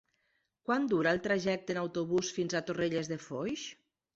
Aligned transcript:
Quant 0.69 0.87
dura 0.93 1.11
el 1.17 1.21
trajecte 1.27 1.75
en 1.75 1.81
autobús 1.83 2.33
fins 2.39 2.57
a 2.61 2.65
Torrelles 2.71 3.11
de 3.13 3.21
Foix? 3.29 3.71